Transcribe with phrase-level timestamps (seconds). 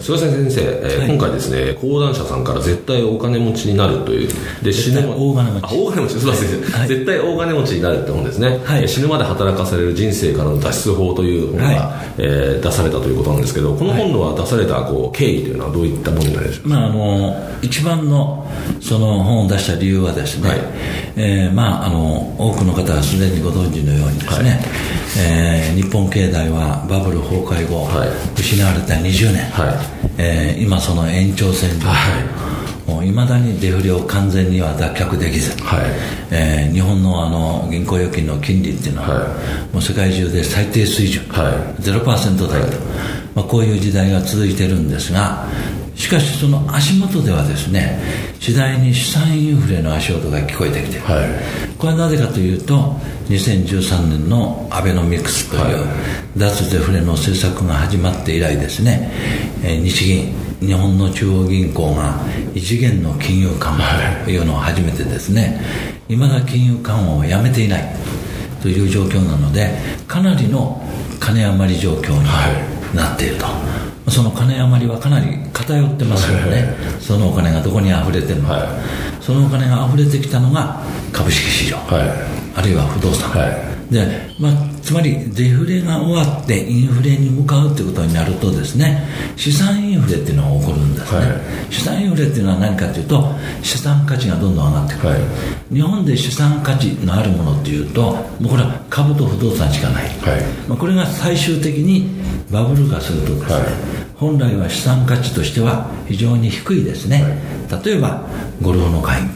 [0.00, 4.30] 菅先生、えーはい、今回ですね講談社さんから絶対お金持ちになるという。
[4.62, 5.74] で死ぬ大金持ち。
[5.74, 18.46] 大金持ちすみません、はい、絶対大金持ちになるって本ですね、はい、死ぬまで働かされる人生からの脱出法という本が、はい、えー、出されたということなんですけどこの本のは出されたこう経緯というのはどういったものになるでしょうか、まあ、あの一番の
[18.80, 20.58] その本を出した理由はですね、はい、
[21.16, 24.60] えー、まあ、あの多くの方はすでにご存知のようにですね、はい、
[25.18, 29.74] えー、日本経済はバブル崩壊後、はい、失われた20年、はい。
[30.18, 31.94] えー、今その延長線上、は
[33.04, 33.10] い。
[33.12, 35.80] まだにデフレを完全には脱却できず、はい。
[36.30, 39.26] えー、日本のあの銀行預金の金利っていうのは、は
[39.72, 42.78] い、もう世界中で最低水準、はい、0%台と、
[43.34, 45.46] まあ、こういう時代が続いてるんですが
[46.00, 48.00] しかしその足元ではですね
[48.40, 52.96] 次第に資産インフレの足音が聞こえてきてる、はい、これはなぜかというと
[53.28, 55.84] 2013年のアベノミクスという
[56.38, 59.10] 脱デフレの政策が始まって以来ですね、
[59.62, 62.18] えー、日銀日本の中央銀行が
[62.54, 65.60] 異次元の金融緩和というのを始めてですね
[66.08, 67.94] いまだ金融緩和をやめていない
[68.62, 69.76] という状況なので
[70.08, 70.82] かなりの
[71.20, 73.89] 金余り状況になっていると。
[74.10, 80.82] その金余りはかなり偏ってますよね、そのお金がどこに溢れてるのか、はい、そのお金が溢れてきたのが
[81.12, 83.70] 株式市場、はい、あるいは不動産、はい。
[83.90, 84.06] で
[84.38, 89.04] まあ、つまりデフレが終わってインフレに向かうということになるとですね
[89.36, 100.10] 資産インフレっていうのが起こるんですね、はい、資産インフレっていうのは何かというと資産価値がどんどん上がってくる、はい、日本で資産価値のあるものっていうともうこれは株と不動産しかない、
[100.68, 102.08] まあ、これが最終的に
[102.52, 107.24] バブル化するとですね、本来は資産価値としては非常に低いですね、
[107.82, 108.26] 例えば
[108.60, 109.22] ゴルフの会。
[109.22, 109.30] 員、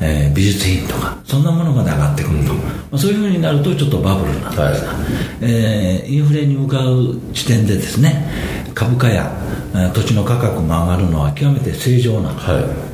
[0.00, 1.16] えー、美術品とか。
[1.24, 2.62] そんなものまで上がってくると、ま
[2.92, 4.74] あ、そういうふうになるとちょっとバブルなんですが、はい、
[5.42, 8.26] えー、インフレに向かう地点でですね
[8.78, 9.28] 株価や
[9.92, 12.30] 土地の価格が上がるのは極めて正常な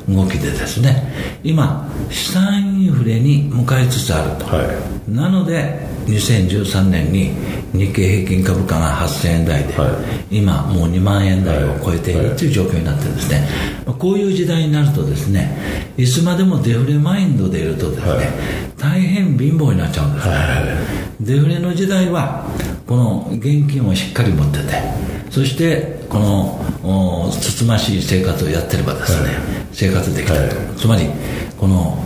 [0.09, 1.03] 動きでですね、はい、
[1.51, 7.35] 今資産インフレに向かいつつあると、はい、なので2013年に
[7.75, 9.89] 日経平均株価が8000円台で、は
[10.31, 13.47] い、今もう2万円台を超えているという状況になってるんですね、
[13.99, 15.59] こういう時代になるとですね
[15.99, 20.35] いつまでもデフレマインドでいるとですね、大変貧乏になっちゃうんですね、
[21.21, 22.47] デフレの時代は
[22.87, 29.31] この現金をしっかり持っててそしてこのつつましい生活をやってればですね、
[29.73, 31.09] 生活できたと、つまり
[31.59, 31.99] この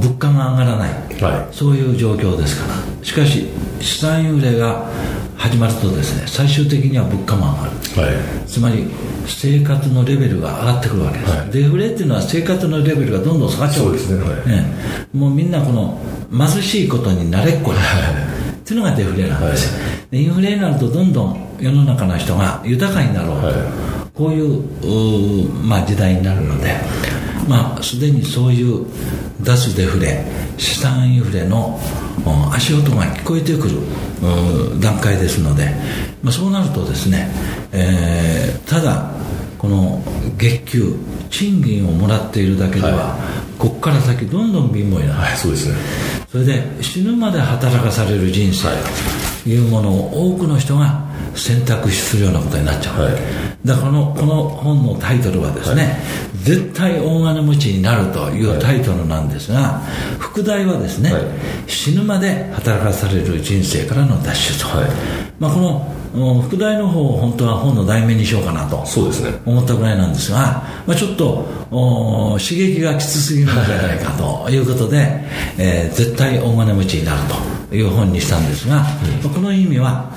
[0.00, 3.04] 物価が上がらない、はい、そういう状況ですから。
[3.04, 3.48] しかし
[3.80, 4.88] 資産インフレが
[5.36, 8.86] 始まるとですね最終的には物価も上がる、はい、つまり
[9.26, 14.16] 生活のレベルが上がってくるわけです、はい、デフレっていうのは生活のレベルがどんどん下がっちゃうんです。
[14.16, 14.48] ね、はい。
[14.48, 14.64] ね、
[15.12, 16.00] もうみんなこの
[16.32, 18.25] 貧しいことに慣れっこになる、
[18.66, 23.58] っていうのがデフレなんですよ、インフレになるとどんどん世の中の人が豊かになろうと、
[24.12, 26.74] こういうまあ、時代になるので、
[27.48, 28.84] まあ、すでにそういう
[29.40, 30.24] 脱デフレ
[30.58, 31.78] 資産インフレの
[32.52, 33.78] 足音が聞こえてくる
[34.80, 35.70] 段階ですので、
[36.24, 37.30] まあ、そうなるとですね、
[37.70, 39.12] えー、ただ
[39.58, 40.02] この
[40.36, 40.96] 月給
[41.30, 43.18] 賃金をもらっているだけでは、は
[43.56, 45.76] い、ここから先どんどん貧乏になる、はい、そうですね
[46.36, 48.68] それで死ぬまで働かされる人生
[49.44, 49.58] とい。
[49.58, 51.02] うものを多くの人が
[51.34, 53.14] 選択するようなことになっちゃう、はい、
[53.64, 55.94] だからこのこの本のタイトルはですね、はい、
[56.42, 59.80] 絶対大金持ちになるというタイトルなんですが、
[60.18, 61.22] 副題はですね、はい、
[61.66, 64.68] 死ぬまで働かされる人生からの脱出と、
[65.38, 65.95] まあ、この
[66.42, 69.38] 副題の方を本当は本の題名にしようかなとそうですね。
[69.44, 71.46] 思ったぐらいなんですが、まあ、ちょっと
[72.38, 75.24] 刺激がきつすぎるんじゃないかということで、
[75.58, 77.20] えー、絶対大金持ちになる
[77.68, 78.82] という本にしたんですが、
[79.24, 80.10] うん、この意味は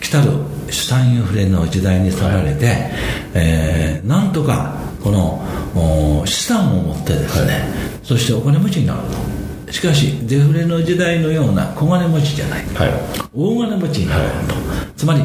[0.00, 0.32] 来たる
[0.70, 2.76] 資産インフレの時代に去られて、はい、
[3.34, 7.62] えー、なんとかこの資産を持ってですね、はい、
[8.02, 9.43] そしてお金持ちになると
[9.74, 12.92] しかしデフレの時代のような小金持ちじゃない、はい、
[13.34, 14.54] 大金持ちになると、
[14.96, 15.24] つまり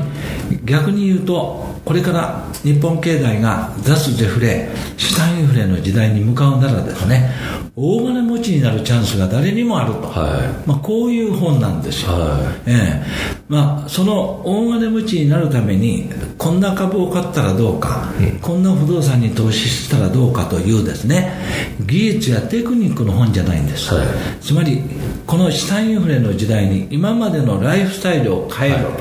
[0.66, 7.30] 逆に言うとこれから日本経済が脱デフレ資産インフレの時代に向かうならですね
[7.81, 10.68] 大金持ちになるチャンスが誰にもあると、はい。
[10.68, 12.70] まあ、こういう本なんですよ、はい。
[12.70, 13.40] ええ。
[13.48, 21.31] まあ、その大金持ちになるためにこんな株を買ったらどうか、うん、こんな不動産に投資したらどうかというですね
[21.88, 24.08] 技術やテクニックの本じゃないんです、はい、
[24.40, 24.84] つまり
[25.25, 29.00] この資産インフレの時代に今までのライフスタイルを変えろと、はい。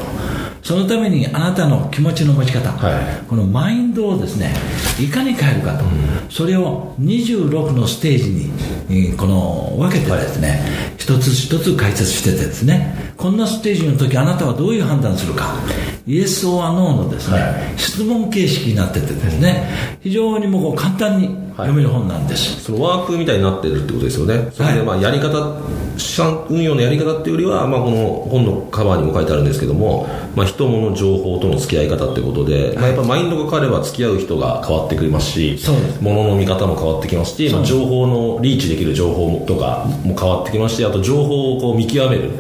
[0.62, 4.54] そのためにあなたの気持ちの持ち方、はい、このマインドをですね
[5.00, 5.90] いかに変えるかと、うん、
[6.30, 8.30] それを26のステージ
[8.92, 10.58] にこの分けてですね、はい、
[10.96, 15.54] 一つ一つ解説しててですねこんなステージの時あなたはどういう判断するか。
[16.06, 19.68] イエス・オア・ノーのですね、はい、質問形式になっててですね
[20.00, 21.28] 非常にもう簡単に
[21.58, 24.50] 読める本なんです、そのワークみたいになってるってことですよね。
[24.52, 25.60] それでまあやり方
[25.98, 35.58] 資産運用のやり方っていうよりは、まあ、この本のカバーにも書いてあるんですけども、まあ、人物情報との付き合い方ってことで、まあ、やっぱマインドが変われば付き合う人が変わってくりますし
[36.00, 42.30] 物の見方も変わってきますし、まあ、情報のリーチできる情報とかも変わってきますしあと情報をこう見極める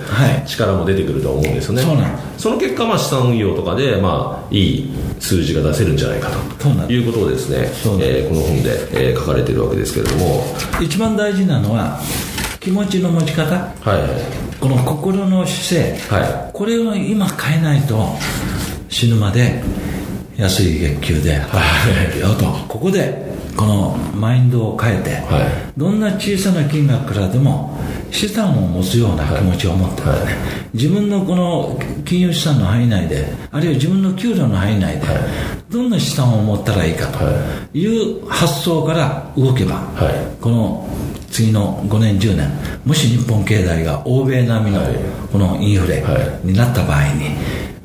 [0.46, 4.90] 力も出てくると思うんですよね、はい、その結果、まあ、資産運用とかで、まあ、いい
[5.20, 7.68] 数字が出せるんじゃないかということをですね、
[8.00, 10.44] えー、この本で、えー、書かれているわけですけれども。
[10.80, 12.00] 一番大事なのは
[12.68, 13.70] 気持ちの持ち方、は
[14.54, 18.06] い、この心の姿勢、はい、これを今変えないと
[18.90, 19.62] 死ぬまで
[20.36, 23.26] 安い月給で働けよと、ここで
[23.56, 25.40] このマインドを変えて、は
[25.76, 27.80] い、どんな小さな金額からでも
[28.10, 35.06] 資産を持つような気持ちを持ってね、はい、自分のこの金融資産の範囲内であるいは自分の給料の範囲内で、
[35.70, 37.18] どんな資産を持ったらいいかと
[37.76, 37.86] い。
[37.86, 39.82] う発想から動けば、
[40.40, 40.88] この
[41.30, 42.50] 次の5年10年
[42.84, 44.80] もし日本経済が欧米並みの
[45.30, 46.02] このインフレ
[46.42, 47.30] になった場合に、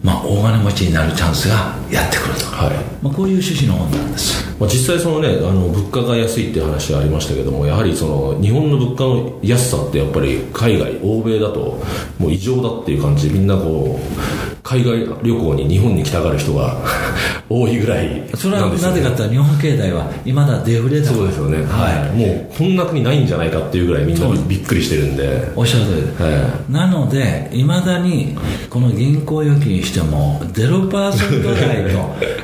[0.02, 2.94] まあ、大金持ちになるチャンスがやってくると、はい。
[3.04, 11.84] まあ、こういう趣旨の本なんです、まあ、実際そのねあの物価が安いっていう話がありましたけどもやはりその日本の物価の安さってやっぱり海外欧米だと
[12.18, 16.77] もう異常だっていう感じでみんなこう海外旅行に日本に来たがる人が
[17.50, 25.51] 多いぐらいそれはなぜかというと日本経済はいまだデフレだそうですよね、はい、もうこんな国ないんじゃないかっていうぐらいみんなびっくりしてるんで。
[25.56, 26.01] おっしゃる通り。
[26.01, 28.36] です、はい、なのでいまだに
[28.69, 31.83] この銀行預金しても0%台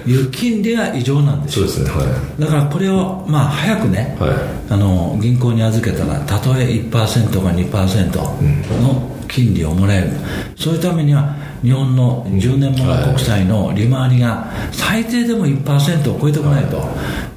[0.05, 2.03] という金利が異常なんですそうですね、は
[2.37, 4.31] い、だからこれをまあ早くね、はい、
[4.69, 10.09] あの銀行に預けたらたとえ1%か2%の金利をもらえる、
[10.57, 16.81] そういうためには日本の10年もの国債の利回りが最低でも1%を超えてこないと、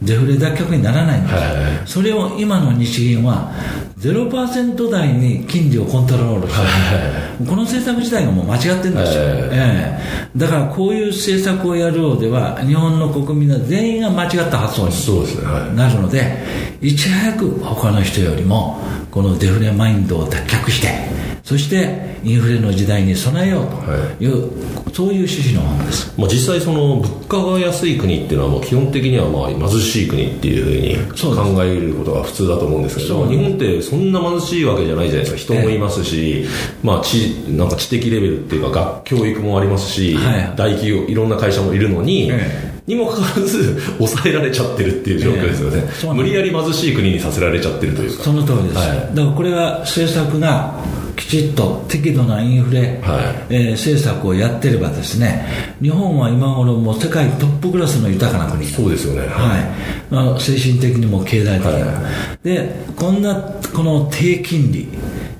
[0.02, 3.52] デフレ脱却にならないんです、それを今の日銀は
[3.98, 9.22] 0%台に金利をコントロールして、この政策自体がもう間違ってるんですよ、
[9.52, 10.00] え
[10.34, 16.44] え、だからこういう政策をやるようでは日本の国民は全員が間違った発想になるので
[16.80, 18.80] いち早く他の人よりも
[19.10, 23.74] このデフレマインドを脱却してそしてインフレの時代に備えようと
[24.22, 36.46] いう、はい、そういう趣旨の本です、まあ、実際その物価が安い国っていうのはもう基本的にはまあ貧しい国っていうふうに考えることが普通だと思うんですけど日本ってそんな貧しいわけじゃないじゃないですか人もいますし、ええ、
[36.84, 37.16] まあ、知
[37.48, 48.24] なんか知的レベルっていうか学教育もありますし、はい、大企業いろんな会社もいるのに、えにもかかわらず抑えられちゃってるっていう状況ですよね、えー、無理やり貧しい国にさせられちゃってるというか。
[48.24, 50.74] その通りです、はい、だからこれは政策が
[51.16, 55.46] きちっと適度なインフレ、はい、えー、政策をやってればですね
[55.80, 59.26] 日本は今頃もう世界トップクラスの豊かな国そうですよね。
[59.28, 62.10] はい、まあ、精神的にも経済的にも、は
[62.42, 63.34] い、でこんな
[63.74, 64.88] この低金利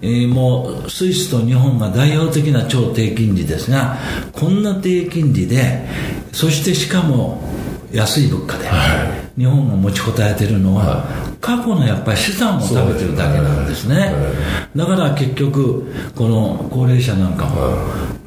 [0.03, 3.97] えー、もうスイスと日本が代表的な超低金利ですが
[4.33, 5.87] こんな低金利で
[6.33, 7.41] そしてしかも
[7.93, 14.07] 安い物価で、はい、日本が持ちこたえてるのは、はい、過去のやっぱり資産を食べてるだけなんですね、は
[14.75, 17.77] い、だから結局この高齢者なんかも、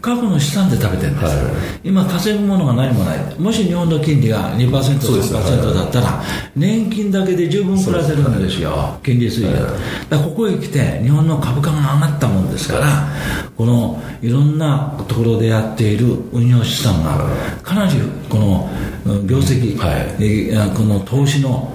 [0.01, 1.33] 過去の資産で食べてるんです、
[1.81, 3.39] 今稼ぐものが何もない。
[3.39, 6.21] もし日本の金利が 2%3% だったら
[6.57, 8.99] 年金だけで十分暮らせるんですよ。
[9.01, 9.53] 金利水準、
[10.09, 13.07] だここへ来て日本の株価が上がったもんですから
[13.55, 17.29] このいろんなところでやっている運用資産が
[17.63, 17.93] かなり
[18.27, 18.69] この
[19.25, 21.71] 業績、はい、この投資の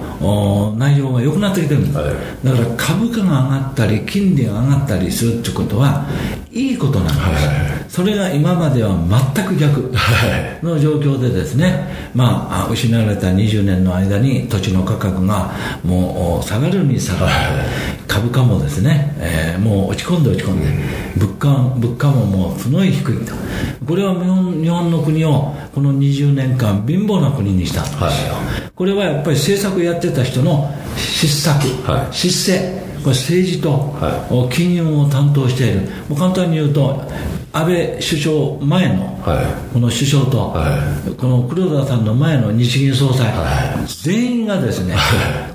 [0.77, 6.07] 内容が良くなってきてるんです、はい、だから株価が上がったり金利が上がったりするってことは
[6.51, 8.95] いいことなんです、はいそれが今までは
[9.35, 9.91] 全く逆
[10.63, 15.51] の状況でですね、まあ、失われた20年の間に土地の価格が
[15.83, 17.33] もう下がるに下がる、
[18.07, 20.67] 株価もですね、えー、もう落ち込んで落ち込んで、
[21.17, 23.33] 物価物価ももうすごい低いと、
[23.85, 28.09] これは日本日本の国をこの20年間、貧乏な国にしたんですよ、は
[28.69, 33.95] い、これはやっぱり政策やってた人の失策、はい、失勢、これ政治と
[34.51, 37.01] 金融を担当している、もう簡単に言うと、
[37.53, 39.19] 安倍首相前の、
[39.73, 40.55] この首相と、
[41.17, 43.33] この黒田さんの前の日銀総裁、
[44.03, 44.95] 全員がですね、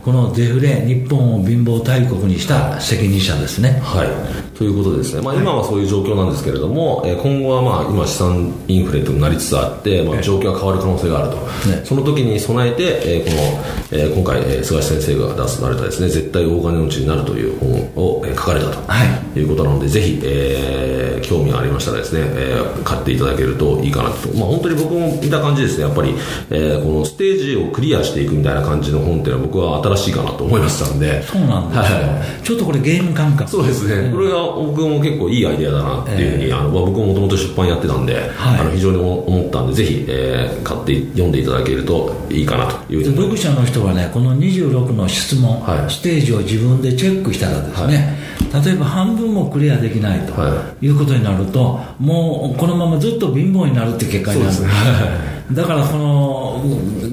[0.05, 3.81] このデフレ、日本を貧乏大国にした責任者ですね。
[3.83, 4.57] はい。
[4.57, 11.37] ということですね、まあ、今はそういう状況なんですけれども、はい、今後はまあ今、資産インフレとなりつつあって、まあ、状況が変わる可能性があると、
[11.69, 13.31] ね、その時に備えて、えー、こ
[13.97, 26.14] の、えー、今回、えー、菅先生が出されたです、ね、絶対大金持ちになるという本を、えー、書かれたと、はい、いうことなので、ぜひ、えー、興味がありましたらですね、えー、買っていただけるといいかなと、まあ、本当に僕も見た感じですね、やっぱり、
[26.50, 33.50] えー、このステージをクリアしていくみたいな感じの本っていうのは、僕は新しいかなと思いましたんで、そうなんですよ、はい、ちょっとこれ、ゲーム感覚。
[33.50, 48.16] そうですね、これが僕も結構いいアイデアだなっていうふうに、えー、あの僕ももともと出版やってたんで、はい、あの非常に思ったんでぜひ、えー、買って読んでいただけるといいかなという読者の人はねこの26の質問、はい、ステージを自分でチェックしたらですね、
[48.52, 50.33] はい、例えば半分もクリアできないと
[50.81, 54.52] いうことになると、もうこのままずっと貧乏になるって結果になる。
[54.52, 55.37] んです。
[55.52, 56.61] だからこの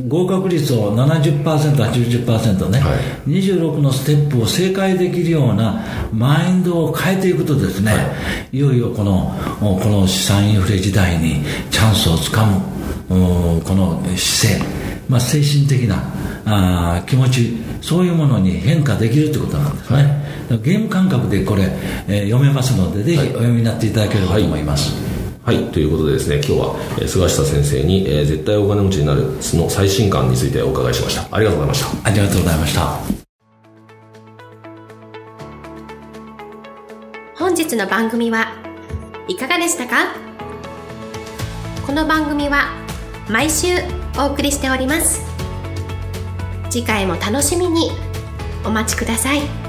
[0.08, 2.96] 合格率を70%、80%ね、は
[3.27, 8.01] い、26のステップを正解できるようなマインドを変えていくとですね、は
[8.51, 12.60] い、いよいよこのこの資産インフレ時代にチャンスをつかむ
[13.10, 14.65] この姿勢、
[15.08, 16.03] まあ、精神的な
[16.46, 19.98] あ気持ちそういうものに変化できるということなんですね、
[20.50, 21.70] はい、ゲーム感覚でこれ、
[22.08, 24.94] えー、読めますのでぜひお読みになっていただければと思います、
[25.46, 31.28] はい、ということでですね、今日は、えー、菅下先生に、えー、絶対お金持ちになるその最新刊についてお伺いしました。
[31.34, 32.10] ありがとうございました。
[32.10, 33.00] ありがとうございました。
[37.36, 38.54] 本日の番組は
[39.28, 40.16] いかがでしたか？
[41.86, 42.68] この番組は
[43.30, 43.68] 毎週
[44.18, 45.33] お送りしております。
[46.74, 47.92] 次回も楽しみに
[48.65, 49.62] お待ちください。